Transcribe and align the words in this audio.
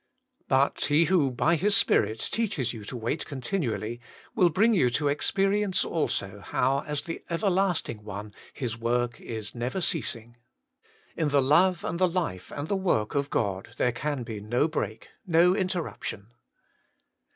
But 0.47 0.85
He 0.85 1.03
who 1.05 1.29
by 1.29 1.55
His 1.55 1.77
Spirit 1.77 2.19
teaches 2.31 2.73
you 2.73 2.83
to 2.85 2.97
wait 2.97 3.23
continually, 3.23 4.01
will 4.33 4.49
bring 4.49 4.73
you 4.73 4.89
to 4.89 5.09
experience 5.09 5.85
also 5.85 6.39
how, 6.43 6.79
as 6.87 7.03
the 7.03 7.23
Ever 7.29 7.51
lasting 7.51 8.03
One, 8.03 8.33
His 8.51 8.75
work 8.75 9.21
is 9.21 9.53
never 9.53 9.79
ceasing. 9.79 10.37
In 11.15 11.29
the 11.29 11.39
love 11.39 11.85
and 11.85 11.99
the 11.99 12.09
life 12.09 12.51
and 12.51 12.67
the 12.67 12.75
work 12.75 13.13
of 13.13 13.29
God 13.29 13.75
there 13.77 13.91
can 13.91 14.23
be 14.23 14.39
no 14.41 14.67
break, 14.67 15.09
no 15.27 15.55
interruption. 15.55 16.29